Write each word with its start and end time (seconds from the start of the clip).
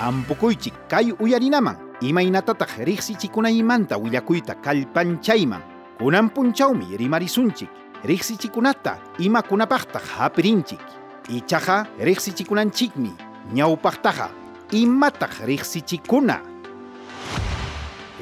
hampukuychik 0.00 0.74
kay 0.88 1.12
uyarinaman 1.20 1.76
imaynatataq 2.00 2.80
riqsichikunaymanta 2.88 3.98
willakuyta 4.00 4.54
kallpanchayman 4.54 5.60
kunan 5.98 6.30
punchawmi 6.32 6.96
rimarisunchik 6.96 7.68
riqsichikunata 8.04 8.96
imakunapaqtaq 9.18 10.04
hapirinchik. 10.16 10.80
Ichaqa 11.28 11.86
riqsichikunanchikmi 12.00 13.12
ñawpaqtaqa 13.54 14.30
imataq 14.72 15.44
riqsichikuna 15.44 16.40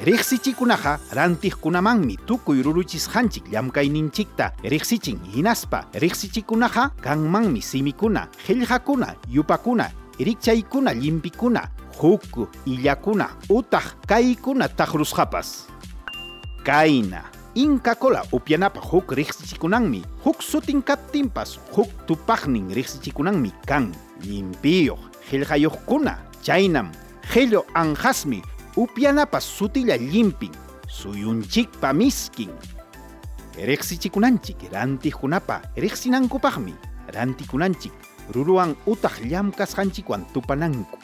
riqsichikunaqa 0.05 0.99
rantiqkunamanmi 1.11 2.17
tukuy 2.27 2.61
ruruchisqanchik 2.63 3.51
llamkayninchikta 3.51 4.51
riqsichin 4.63 5.19
hinaspa 5.35 5.85
riqsichikunaqa 5.93 6.91
kanmanmi 7.01 7.61
simikuna 7.61 8.27
qillqakuna 8.47 9.15
yupakuna 9.27 9.89
rikchaykuna 10.19 10.93
llimpikuna 10.93 11.69
huk 11.99 12.49
illakuna 12.65 13.29
utaq 13.49 14.05
kaykuna 14.07 14.67
taqrusqapas 14.67 15.67
kayna 16.63 17.23
Inca 17.55 17.95
cola 17.95 18.21
upyanapa 18.31 18.79
huk 18.79 19.11
riqsichikunanmi 19.11 20.03
huk 20.23 20.41
sutin 20.41 20.81
kaptinpas 20.85 21.57
huk 21.73 21.89
tupaqnin 22.05 22.69
riqsichikunanmi 22.69 23.51
kan 23.65 23.89
limpiyuq 24.21 25.01
qillqayuqkuna 25.27 26.13
chaynam 26.45 26.91
qillu 27.33 27.65
anjasmi 27.73 28.41
upyanapas 28.77 29.43
sutilla 29.43 29.97
llimpin 29.97 30.53
suyunchikpa 30.87 31.91
miskin. 31.93 32.53
Riqsichikunanchik 33.57 34.69
rantiqkunapa 34.71 35.61
riqsinankupaqmi 35.75 36.73
rantikunanchik 37.11 37.91
ruruwan 38.33 38.75
utaq 38.85 39.21
llamkasqanchikwan 39.25 40.25
tupananku. 40.33 40.97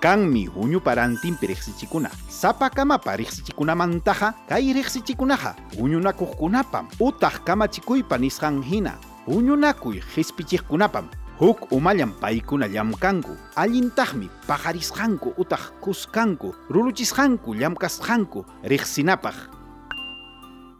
Kanmi 0.00 0.46
huñupa 0.46 0.94
rantinpi 0.94 1.46
riqsichikuna 1.46 2.10
sapakamapa 2.28 3.16
riqsichikunamantaqa 3.16 4.34
kay 4.48 4.72
riqsichikunaqa 4.72 5.56
huñunakuqkunapam 5.74 6.86
utaq 7.00 7.42
kamachikuypa 7.44 8.18
nisqan 8.18 8.62
hina 8.62 8.94
huñunakuy 9.26 9.98
qispichiqkunapam 10.14 11.10
huk 11.40 11.72
umallam 11.72 12.12
paykuna 12.20 12.66
llamkanku. 12.68 13.34
Allintaqmi 13.56 14.30
pajarisqanku 14.46 15.34
utaq 15.38 15.74
kuskanku. 15.80 16.54
Ruruchisqanku 16.70 17.54
llamkasqanku 17.54 18.44
riqsinapaq 18.64 19.57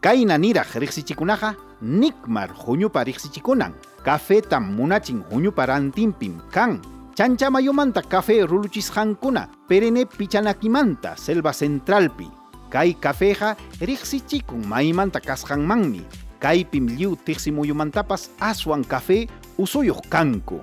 kayna 0.01 0.37
niraq 0.37 0.79
riqsichikunaqa 0.79 1.55
nikmar 1.81 2.49
huñupa 2.55 3.03
riqsichikunan 3.03 3.73
cafetam 4.03 4.75
munachin 4.75 5.23
huñupa 5.31 5.65
rantinpim 5.65 6.39
kan 6.51 6.79
chanchamayumanta 7.15 8.01
café 8.01 8.47
ruluchisqankuna 8.47 9.49
perene 9.67 10.05
pichanakimanta 10.05 11.17
selva 11.17 11.51
centralpi. 11.51 12.31
Kay 12.69 12.93
cafeja 12.93 13.57
riqsichikun 13.81 14.63
maymanta 14.63 15.19
kasqanmanmi 15.19 16.05
kaypim 16.39 16.87
lliw 16.87 17.17
tiqsimuyumantapas 17.25 18.29
aswan 18.39 18.85
café 18.85 19.27
usuyuq 19.57 20.07
kanku. 20.07 20.61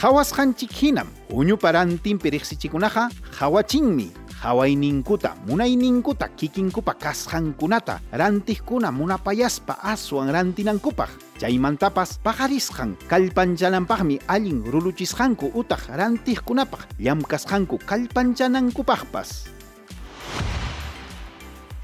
Qhawasqanchik 0.00 0.72
hinam 0.72 1.08
huñupa 1.28 1.72
rantinpi 1.72 2.30
riqsichikunaqa 2.30 3.08
qhawachinmi 3.36 4.25
qhawayninkuta 4.42 5.34
munayninkuta 5.48 6.28
kikinkupa 6.36 6.94
kasqankunata 6.94 8.00
rantiqkuna 8.12 8.92
munapayaspa 8.92 9.80
aswan 9.82 10.30
rantinankupaq 10.30 11.10
chaymantapas 11.40 12.20
pajarisqan 12.22 12.96
kallpanchananpaqmi 13.08 14.20
allin 14.28 14.62
ruluchisqanku 14.64 15.52
utaq 15.54 15.88
rantiqkunapaq 15.88 17.00
llamkasqanku 17.00 17.78
kallpanchanankupaqpas 17.88 19.56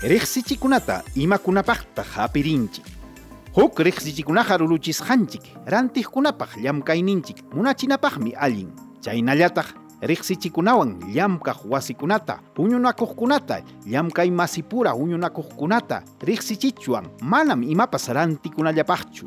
riqsichikunata 0.02 1.02
imakunapaqta 1.14 2.02
hapirinchik. 2.02 2.84
Huk 3.54 3.78
riqsichikunaqa 3.78 4.58
ruluchisqanchik 4.58 5.44
rantiqkunapaq 5.66 6.56
llamkayninchik 6.58 7.44
munachinapaqmi 7.54 8.34
allin 8.34 8.72
chaynallataq 9.04 9.81
riqsichikunawan 10.02 10.98
llamkaq 11.14 11.58
wasikunata 11.70 12.38
puñunakuqkunata 12.54 13.62
llamkay 13.86 14.30
masipura 14.30 14.90
huñunakuqkunata 14.90 16.02
riqsichichwan 16.22 17.06
manam 17.22 17.62
imapas 17.62 18.08
rantikunallapaqchu 18.08 19.26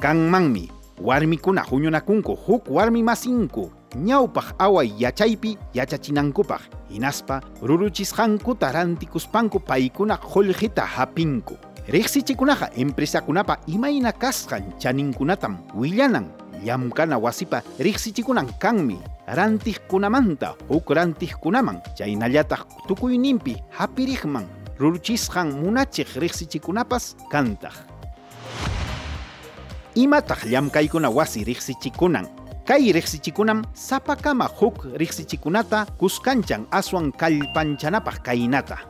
kanmanmi 0.00 0.70
warmikuna 1.02 1.62
huñunakunku 1.62 2.34
huk 2.46 2.70
warmi 2.70 3.02
masinku 3.02 3.70
ñawpaq 3.96 4.54
away 4.58 4.92
yachaypi 4.98 5.58
yachachinankupaq 5.74 6.62
hinaspa 6.90 7.40
ruruchisqankuta 7.62 8.72
rantikuspanku 8.72 9.58
paykuna 9.60 10.16
qullqita 10.16 10.86
hapinku 10.86 11.54
riqsichikunaqa 11.88 12.70
empresakunapa 12.76 13.58
imayna 13.66 14.12
kasqan 14.12 14.62
chaninkunatam 14.78 15.58
willanan 15.74 16.30
llamkana 16.64 17.18
wasipa 17.18 17.62
riqsichikunan 17.78 18.48
kanmi 18.58 18.98
rantiqkunamanta 19.28 20.56
huk 20.68 20.90
rantiqkunaman 20.90 21.80
chaynallataq 21.96 22.88
tukuyninpi 22.88 23.56
hapiriqman 23.70 24.48
ruruchisqan 24.78 25.52
munachiq 25.62 26.16
riqsichikunapas 26.16 27.16
kantaq 27.30 27.76
imataq 29.94 30.44
llamkaykuna 30.50 31.10
wasi 31.10 31.44
riqsichikunan 31.44 32.26
kay 32.64 32.92
riqsichikunam 32.92 33.62
sapakama 33.76 34.48
huk 34.48 34.88
riqsichikunata 34.96 35.86
kuskanchan 36.00 36.66
aswan 36.72 37.12
kallpanchanapaq 37.12 38.24
kaynata 38.24 38.80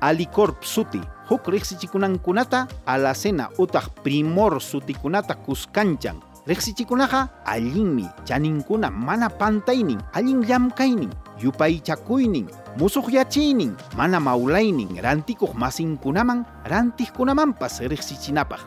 alicorp 0.00 0.64
suti 0.64 1.00
huk 1.30 1.48
riqsichikunankunata 1.48 2.66
alacena 2.86 3.48
utaq 3.58 4.02
primor 4.02 4.60
sutikunata 4.60 5.34
kuskanchan 5.34 6.18
riqsichikunaqa 6.50 7.20
allinmi 7.46 8.06
chaninkuna 8.26 8.90
mana 8.90 9.30
pantaynin 9.30 10.02
allin 10.18 10.42
llamkaynin 10.42 11.10
yupaychakuynin 11.42 12.46
musuqyachiynin 12.78 13.72
mana 13.96 14.18
mawlaynin 14.18 14.98
rantikuq 14.98 15.54
masinkunaman 15.54 16.42
rantiqkunamanpas 16.66 17.86
riqsichinapaq 17.86 18.62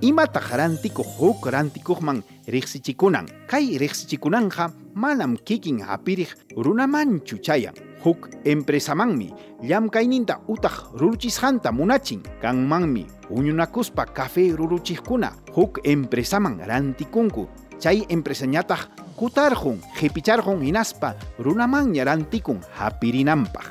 imataq 0.00 0.46
rantikuq 0.60 1.10
huk 1.20 1.40
rantikuqman 1.54 2.24
riqsichikunan 2.48 3.28
kay 3.48 3.76
riqsichikunanqa 3.76 4.83
manam 4.94 5.36
kikin 5.36 5.82
hapiriq 5.82 6.34
runamanchu 6.56 7.38
chayan 7.38 7.74
huk 8.04 8.28
empresamanmi 8.44 9.32
llamkayninta 9.62 10.40
utaq 10.48 10.94
ruruchisqanta 10.94 11.72
munachin. 11.72 12.22
Kanmanmi 12.40 13.06
huñunakuspa 13.30 14.06
café 14.06 14.52
ruruchiqkuna 14.56 15.32
huk 15.56 15.80
empresaman 15.84 16.60
rantikunku. 16.66 17.48
Chay 17.78 18.06
empresañataq 18.08 18.88
kutarqun 19.16 19.78
qhipicharqun 19.98 20.62
hinaspa 20.62 21.14
runamanña 21.38 22.04
rantikun 22.04 22.60
hapirinanpaq 22.78 23.66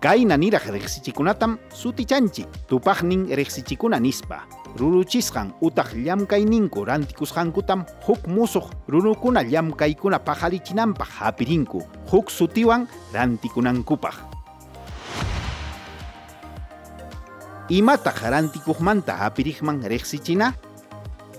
kayna 0.00 0.36
niraq 0.36 0.66
riqsichikunatam 0.70 1.58
sutichanchik 1.72 2.46
tupaqnin 2.68 3.26
riqsichikuna 3.26 3.98
nispa 3.98 4.46
ruruchisqan 4.76 5.52
utaq 5.60 5.94
llamkayninku 5.94 6.84
rantikusqankutam 6.84 7.84
huk 8.06 8.26
musuq 8.26 8.70
runukuna 8.88 9.42
llamkaykuna 9.42 10.18
pajarichinanpaq 10.18 11.08
hapirinku 11.18 11.82
huk 12.12 12.30
sutiwan 12.30 12.86
rantikunankupaq 13.12 14.16
imataq 17.68 18.18
rantikuqmanta 18.30 19.16
hapiriqman 19.16 19.82
riqsichina 19.82 20.52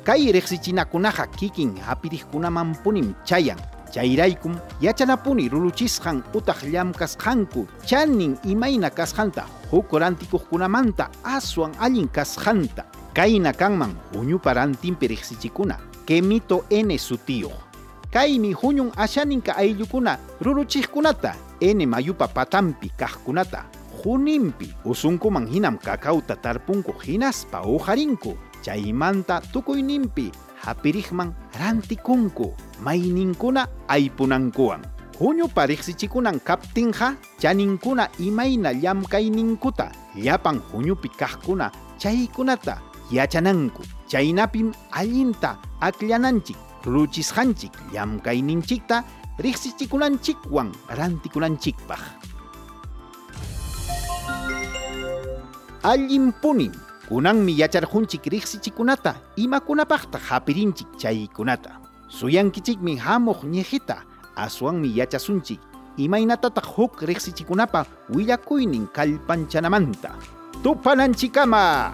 kay 0.03 0.31
riqsichinakunaqa 0.31 1.27
kikin 1.39 1.79
hapiriqkunamanpunim 1.87 3.15
chayan 3.23 3.59
chayraykum 3.91 4.59
yachanapuni 4.81 5.47
ruruchisqan 5.49 6.23
utaq 6.35 6.67
llamkasqanku 6.67 7.67
chanin 7.87 8.35
imayna 8.43 8.89
kasqanta 8.89 9.47
huk 9.71 9.91
rantikuqkunamanta 9.93 11.09
aswan 11.23 11.71
allin 11.79 12.07
kasqanta 12.07 12.83
kayna 13.17 13.49
kanman 13.49 13.97
huñupa 14.13 14.53
rantinpi 14.53 15.07
riqsichikuna 15.09 15.81
kemito 16.05 16.69
n 16.69 16.93
sutiyuq 16.97 17.57
kaymi 18.13 18.53
huñun 18.53 18.93
ashaninka 18.93 19.57
ayllukuna 19.57 20.21
ruruchiqkunata 20.37 21.33
n 21.57 21.89
mayupa 21.89 22.27
patanpi 22.29 22.93
kaqkunata 22.93 23.65
huninpi 24.03 24.69
usunkuman 24.85 25.49
hinam 25.49 25.77
kakawta 25.81 26.35
tarpunku 26.35 26.93
hinaspa 27.01 27.65
ujarinku. 27.65 28.37
Chaymanta 28.61 29.41
tukuyninpi 29.53 30.31
hapiriqman 30.61 31.33
rantikunku 31.59 32.53
mayninkuna 32.83 33.67
aypunankuwan 33.87 34.81
huñupa 35.19 35.65
riqsichikunan 35.65 36.39
kaptinqa 36.39 37.15
chaninkuna 37.41 38.09
imayna 38.19 38.73
llamkayninkuta. 38.73 39.91
Llapan 40.15 40.61
huñupi 40.71 41.09
kaqkuna 41.09 41.71
chaykunata 41.97 42.81
yachananku 43.11 43.83
chaynapim 44.07 44.71
allinta 44.91 45.57
akllananchik 45.81 46.57
ruruchisqanchik 46.85 47.73
llamkayninchikta 47.93 49.03
riqsichikunanchikwan 49.39 50.71
rantikunanchikpaq 50.89 52.01
allinpunin 55.83 56.73
kunanmi 57.07 57.55
yacharqunchik 57.55 58.27
riqsichikunata 58.27 59.15
imakunapaqta 59.37 60.19
hapirinchik 60.19 60.87
chaykunata. 60.99 61.79
Suyankichikmi 62.09 62.97
hamuq 62.99 63.43
ñejita 63.43 64.03
aswanmi 64.35 64.91
yachasunchik 64.97 65.59
imaynatataq 65.97 66.65
huk 66.75 67.01
riqsichikunapa 67.01 67.85
willakuynin 68.09 68.87
kallpanchanamanta. 68.91 70.11
Tupananchikama 70.63 71.93